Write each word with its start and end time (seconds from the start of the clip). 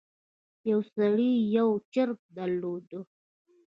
یو 0.71 0.79
سړي 0.93 1.31
یو 1.57 1.69
چرګ 1.93 2.17
درلود. 2.37 2.87